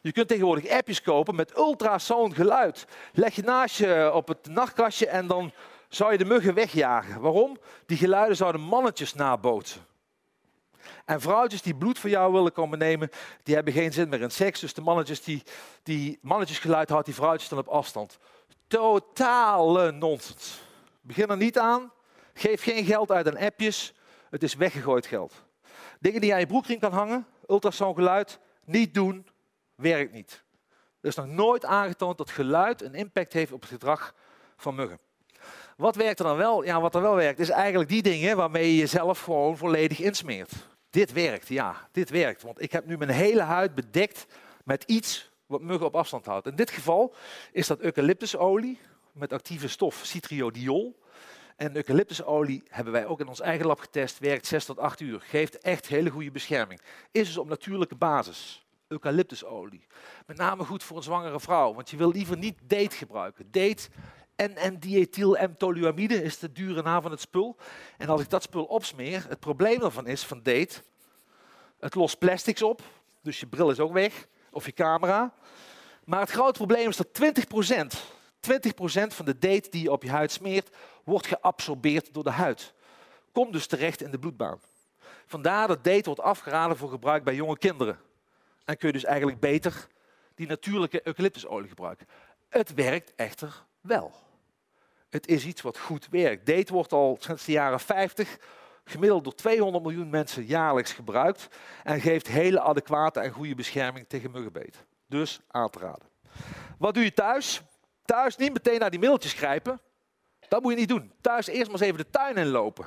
Je 0.00 0.12
kunt 0.12 0.28
tegenwoordig 0.28 0.68
appjes 0.70 1.02
kopen 1.02 1.34
met 1.34 1.56
ultrasound 1.56 2.34
geluid. 2.34 2.86
Leg 3.12 3.34
je 3.34 3.42
naast 3.42 3.76
je 3.76 4.10
op 4.14 4.28
het 4.28 4.46
nachtkastje 4.46 5.06
en 5.06 5.26
dan 5.26 5.52
zou 5.88 6.12
je 6.12 6.18
de 6.18 6.24
muggen 6.24 6.54
wegjagen. 6.54 7.20
Waarom? 7.20 7.58
Die 7.86 7.96
geluiden 7.96 8.36
zouden 8.36 8.60
mannetjes 8.60 9.14
nabootsen. 9.14 9.86
En 11.04 11.20
vrouwtjes 11.20 11.62
die 11.62 11.74
bloed 11.74 11.98
van 11.98 12.10
jou 12.10 12.32
willen 12.32 12.52
komen 12.52 12.78
nemen, 12.78 13.10
die 13.42 13.54
hebben 13.54 13.72
geen 13.72 13.92
zin 13.92 14.08
meer 14.08 14.20
in 14.20 14.30
seks. 14.30 14.60
Dus 14.60 14.74
de 14.74 14.80
mannetjes 14.80 15.22
die, 15.22 15.42
die 15.82 16.18
mannetjesgeluid 16.22 16.88
houdt 16.88 17.04
die 17.04 17.14
vrouwtjes 17.14 17.48
dan 17.48 17.58
op 17.58 17.68
afstand. 17.68 18.18
Totale 18.66 19.92
nonsens. 19.92 20.60
Begin 21.00 21.28
er 21.28 21.36
niet 21.36 21.58
aan. 21.58 21.92
Geef 22.34 22.62
geen 22.62 22.84
geld 22.84 23.10
uit 23.10 23.28
aan 23.28 23.38
appjes. 23.38 23.94
Het 24.30 24.42
is 24.42 24.54
weggegooid 24.54 25.06
geld. 25.06 25.44
Dingen 26.00 26.20
die 26.20 26.32
aan 26.32 26.40
je 26.40 26.46
broekriem 26.46 26.78
kan 26.78 26.92
hangen, 26.92 27.26
ultrasoundgeluid, 27.48 28.38
niet 28.64 28.94
doen, 28.94 29.26
werkt 29.74 30.12
niet. 30.12 30.44
Er 31.00 31.08
is 31.08 31.14
nog 31.14 31.26
nooit 31.26 31.64
aangetoond 31.64 32.18
dat 32.18 32.30
geluid 32.30 32.82
een 32.82 32.94
impact 32.94 33.32
heeft 33.32 33.52
op 33.52 33.60
het 33.60 33.70
gedrag 33.70 34.14
van 34.56 34.74
muggen. 34.74 34.98
Wat 35.80 35.96
werkt 35.96 36.18
er 36.18 36.24
dan 36.24 36.36
wel? 36.36 36.64
Ja, 36.64 36.80
wat 36.80 36.94
er 36.94 37.02
wel 37.02 37.14
werkt, 37.14 37.38
is 37.38 37.48
eigenlijk 37.48 37.90
die 37.90 38.02
dingen 38.02 38.36
waarmee 38.36 38.70
je 38.70 38.76
jezelf 38.76 39.20
gewoon 39.20 39.56
volledig 39.56 40.00
insmeert. 40.00 40.52
Dit 40.90 41.12
werkt, 41.12 41.48
ja, 41.48 41.88
dit 41.92 42.10
werkt. 42.10 42.42
Want 42.42 42.62
ik 42.62 42.72
heb 42.72 42.86
nu 42.86 42.96
mijn 42.96 43.10
hele 43.10 43.42
huid 43.42 43.74
bedekt 43.74 44.26
met 44.64 44.84
iets 44.86 45.30
wat 45.46 45.60
muggen 45.60 45.86
op 45.86 45.96
afstand 45.96 46.26
houdt. 46.26 46.46
In 46.46 46.56
dit 46.56 46.70
geval 46.70 47.14
is 47.52 47.66
dat 47.66 47.80
eucalyptusolie 47.80 48.78
met 49.12 49.32
actieve 49.32 49.68
stof 49.68 50.00
citriodiol. 50.04 50.98
En 51.56 51.76
eucalyptusolie 51.76 52.62
hebben 52.68 52.92
wij 52.92 53.06
ook 53.06 53.20
in 53.20 53.28
ons 53.28 53.40
eigen 53.40 53.66
lab 53.66 53.80
getest. 53.80 54.18
Werkt 54.18 54.46
6 54.46 54.64
tot 54.64 54.78
8 54.78 55.00
uur. 55.00 55.20
Geeft 55.20 55.58
echt 55.58 55.86
hele 55.86 56.10
goede 56.10 56.30
bescherming. 56.30 56.80
Is 57.10 57.26
dus 57.26 57.38
op 57.38 57.48
natuurlijke 57.48 57.96
basis. 57.96 58.66
Eucalyptusolie. 58.88 59.86
Met 60.26 60.36
name 60.36 60.64
goed 60.64 60.82
voor 60.82 60.96
een 60.96 61.02
zwangere 61.02 61.40
vrouw. 61.40 61.74
Want 61.74 61.90
je 61.90 61.96
wil 61.96 62.10
liever 62.10 62.36
niet 62.36 62.58
date 62.62 62.96
gebruiken. 62.96 63.48
Date 63.50 63.88
en, 64.40 64.56
en 64.56 64.78
diethyl-M-toluamide 64.78 66.22
is 66.22 66.38
de 66.38 66.52
dure 66.52 66.82
naam 66.82 67.02
van 67.02 67.10
het 67.10 67.20
spul. 67.20 67.56
En 67.98 68.08
als 68.08 68.20
ik 68.20 68.30
dat 68.30 68.42
spul 68.42 68.64
opsmeer, 68.64 69.24
het 69.28 69.40
probleem 69.40 69.78
daarvan 69.78 70.06
is 70.06 70.24
van 70.24 70.42
date, 70.42 70.82
het 71.78 71.94
lost 71.94 72.18
plastics 72.18 72.62
op, 72.62 72.82
dus 73.22 73.40
je 73.40 73.46
bril 73.46 73.70
is 73.70 73.80
ook 73.80 73.92
weg, 73.92 74.26
of 74.50 74.66
je 74.66 74.72
camera. 74.72 75.34
Maar 76.04 76.20
het 76.20 76.30
grote 76.30 76.52
probleem 76.58 76.88
is 76.88 76.96
dat 76.96 77.08
20%, 77.08 77.96
20% 78.40 79.06
van 79.06 79.24
de 79.24 79.38
date 79.38 79.70
die 79.70 79.82
je 79.82 79.92
op 79.92 80.02
je 80.02 80.10
huid 80.10 80.32
smeert, 80.32 80.76
wordt 81.04 81.26
geabsorbeerd 81.26 82.14
door 82.14 82.24
de 82.24 82.30
huid. 82.30 82.74
Komt 83.32 83.52
dus 83.52 83.66
terecht 83.66 84.02
in 84.02 84.10
de 84.10 84.18
bloedbaan. 84.18 84.60
Vandaar 85.26 85.68
dat 85.68 85.84
date 85.84 86.04
wordt 86.04 86.20
afgeraden 86.20 86.76
voor 86.76 86.90
gebruik 86.90 87.24
bij 87.24 87.34
jonge 87.34 87.58
kinderen. 87.58 87.98
En 88.64 88.76
kun 88.76 88.86
je 88.86 88.94
dus 88.94 89.04
eigenlijk 89.04 89.40
beter 89.40 89.86
die 90.34 90.46
natuurlijke 90.46 91.00
eucalyptusolie 91.06 91.68
gebruiken. 91.68 92.06
Het 92.48 92.74
werkt 92.74 93.12
echter 93.14 93.64
wel. 93.80 94.28
Het 95.10 95.26
is 95.26 95.44
iets 95.44 95.62
wat 95.62 95.78
goed 95.78 96.08
werkt. 96.10 96.46
Date 96.46 96.72
wordt 96.72 96.92
al 96.92 97.16
sinds 97.20 97.44
de 97.44 97.52
jaren 97.52 97.80
50 97.80 98.38
gemiddeld 98.84 99.24
door 99.24 99.34
200 99.34 99.84
miljoen 99.84 100.10
mensen 100.10 100.44
jaarlijks 100.44 100.92
gebruikt 100.92 101.48
en 101.84 102.00
geeft 102.00 102.28
hele 102.28 102.60
adequate 102.60 103.20
en 103.20 103.30
goede 103.30 103.54
bescherming 103.54 104.08
tegen 104.08 104.30
muggenbeet. 104.30 104.84
Dus 105.06 105.40
aan 105.48 105.70
te 105.70 105.78
raden. 105.78 106.08
Wat 106.78 106.94
doe 106.94 107.04
je 107.04 107.12
thuis? 107.12 107.62
Thuis 108.04 108.36
niet 108.36 108.52
meteen 108.52 108.78
naar 108.78 108.90
die 108.90 108.98
middeltjes 108.98 109.32
grijpen. 109.32 109.80
Dat 110.48 110.62
moet 110.62 110.72
je 110.72 110.78
niet 110.78 110.88
doen. 110.88 111.12
Thuis 111.20 111.46
eerst 111.46 111.70
maar 111.70 111.80
eens 111.80 111.90
even 111.90 112.04
de 112.04 112.10
tuin 112.10 112.36
inlopen. 112.36 112.86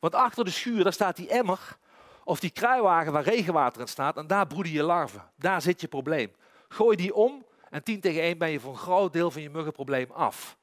Want 0.00 0.14
achter 0.14 0.44
de 0.44 0.50
schuur 0.50 0.82
daar 0.82 0.92
staat 0.92 1.16
die 1.16 1.28
emmer 1.28 1.76
of 2.24 2.40
die 2.40 2.50
kruiwagen 2.50 3.12
waar 3.12 3.22
regenwater 3.22 3.80
in 3.80 3.88
staat 3.88 4.16
en 4.16 4.26
daar 4.26 4.46
broeden 4.46 4.72
je 4.72 4.82
larven. 4.82 5.30
Daar 5.36 5.62
zit 5.62 5.80
je 5.80 5.88
probleem. 5.88 6.32
Gooi 6.68 6.96
die 6.96 7.14
om 7.14 7.46
en 7.70 7.82
10 7.82 8.00
tegen 8.00 8.22
1 8.22 8.38
ben 8.38 8.50
je 8.50 8.60
voor 8.60 8.72
een 8.72 8.78
groot 8.78 9.12
deel 9.12 9.30
van 9.30 9.42
je 9.42 9.50
muggenprobleem 9.50 10.10
af. 10.10 10.56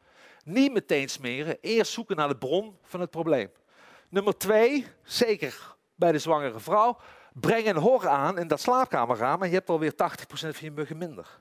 Niet 0.43 0.74
meteen 0.74 1.10
smeren, 1.10 1.57
eerst 1.62 1.91
zoeken 1.91 2.15
naar 2.15 2.27
de 2.27 2.38
bron 2.38 2.77
van 2.83 3.00
het 3.00 3.10
probleem. 3.10 3.51
Nummer 4.10 4.38
twee, 4.38 4.88
zeker 5.03 5.75
bij 5.95 6.12
de 6.12 6.19
zwangere 6.19 6.60
vrouw, 6.60 6.98
breng 7.33 7.67
een 7.67 7.77
hor 7.77 8.07
aan 8.07 8.38
in 8.38 8.48
dat 8.48 8.62
slaapkamerraam 8.62 9.41
en 9.41 9.48
je 9.48 9.53
hebt 9.53 9.69
alweer 9.69 9.93
80% 9.93 9.95
van 10.31 10.53
je 10.60 10.71
muggen 10.71 10.98
minder. 10.98 11.39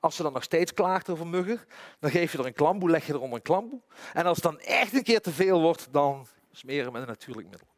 Als 0.00 0.16
ze 0.16 0.22
dan 0.22 0.32
nog 0.32 0.42
steeds 0.42 0.74
klaagt 0.74 1.10
over 1.10 1.26
muggen, 1.26 1.60
dan 2.00 2.10
geef 2.10 2.32
je 2.32 2.38
er 2.38 2.46
een 2.46 2.52
klamboe, 2.52 2.90
leg 2.90 3.06
je 3.06 3.12
er 3.12 3.22
een 3.22 3.42
klamboe. 3.42 3.80
En 4.12 4.26
als 4.26 4.36
het 4.36 4.44
dan 4.44 4.60
echt 4.60 4.94
een 4.94 5.02
keer 5.02 5.20
te 5.20 5.30
veel 5.30 5.60
wordt, 5.60 5.88
dan 5.92 6.26
smeren 6.52 6.92
met 6.92 7.02
een 7.02 7.08
natuurlijk 7.08 7.48
middel. 7.48 7.68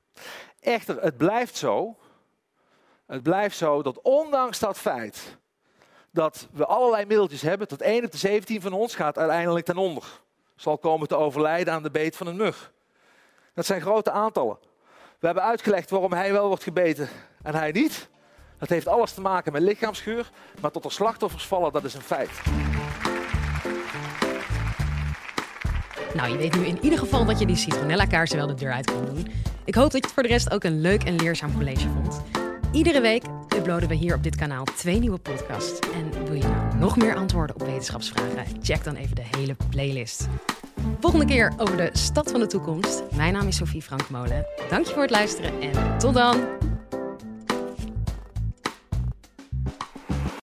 Echter, 0.61 1.03
het 1.03 1.17
blijft 1.17 1.57
zo, 1.57 1.97
het 3.07 3.23
blijft 3.23 3.57
zo 3.57 3.83
dat 3.83 4.03
ondanks 4.03 4.59
dat 4.59 4.79
feit 4.79 5.39
dat 6.11 6.49
we 6.53 6.67
allerlei 6.67 7.07
middeltjes 7.07 7.43
hebben, 7.43 7.69
tot 7.69 7.81
1 7.81 8.05
op 8.05 8.11
de 8.11 8.19
17 8.19 8.61
van 8.61 8.73
ons 8.73 8.95
gaat 8.95 9.19
uiteindelijk 9.19 9.67
ten 9.67 9.77
onder 9.77 10.25
zal 10.57 10.79
komen 10.79 11.09
te 11.09 11.17
overlijden 11.17 11.75
aan 11.75 11.83
de 11.83 11.91
beet 11.91 12.17
van 12.17 12.27
een 12.27 12.37
mug. 12.37 12.73
Dat 13.55 13.67
zijn 13.67 13.81
grote 13.81 14.11
aantallen. 14.11 14.59
We 15.19 15.27
hebben 15.27 15.45
uitgelegd 15.45 15.91
waarom 15.91 16.13
hij 16.13 16.33
wel 16.33 16.49
wordt 16.49 16.63
gebeten 16.63 17.09
en 17.43 17.55
hij 17.55 17.73
niet. 17.73 18.09
Dat 18.59 18.69
heeft 18.69 18.89
alles 18.89 19.13
te 19.13 19.21
maken 19.21 19.53
met 19.53 19.63
lichaamsgeur, 19.63 20.31
maar 20.61 20.71
tot 20.71 20.85
er 20.85 20.93
slachtoffers 20.93 21.47
vallen, 21.47 21.73
dat 21.73 21.85
is 21.85 21.95
een 21.95 22.03
feit. 22.03 22.31
Nou, 26.15 26.31
je 26.31 26.37
weet 26.37 26.57
nu 26.57 26.67
in 26.67 26.79
ieder 26.83 26.99
geval 26.99 27.25
dat 27.25 27.39
je 27.39 27.47
die 27.47 27.57
citronella-kaarsen 27.57 28.37
wel 28.37 28.47
de 28.47 28.55
deur 28.55 28.73
uit 28.73 28.87
kan 28.87 29.05
doen. 29.05 29.27
Ik 29.65 29.75
hoop 29.75 29.91
dat 29.91 30.01
je 30.01 30.07
het 30.07 30.13
voor 30.13 30.23
de 30.23 30.29
rest 30.29 30.51
ook 30.51 30.65
een 30.65 30.81
leuk 30.81 31.05
en 31.05 31.17
leerzaam 31.17 31.57
college 31.57 31.89
vond. 31.89 32.23
Iedere 32.73 33.01
week 33.01 33.23
uploaden 33.57 33.89
we 33.89 33.95
hier 33.95 34.15
op 34.15 34.23
dit 34.23 34.37
kanaal 34.37 34.65
twee 34.65 34.99
nieuwe 34.99 35.19
podcasts. 35.19 35.79
En 35.79 36.11
nog 36.79 36.97
meer 36.97 37.17
antwoorden 37.17 37.57
op 37.57 37.67
wetenschapsvragen? 37.67 38.45
Check 38.63 38.85
dan 38.85 38.95
even 38.95 39.17
de 39.17 39.25
hele 39.37 39.57
playlist. 39.71 40.29
Volgende 41.01 41.25
keer 41.27 41.53
over 41.57 41.77
de 41.77 41.91
stad 41.93 42.31
van 42.31 42.41
de 42.41 42.47
toekomst. 42.47 43.03
Mijn 43.15 43.33
naam 43.33 43.47
is 43.47 43.57
Sophie 43.57 43.83
Frankmolen. 43.83 44.47
Dank 44.69 44.87
je 44.87 44.93
voor 44.93 45.03
het 45.03 45.11
luisteren 45.11 45.61
en 45.61 45.99
tot 45.99 46.15
dan! 46.15 46.37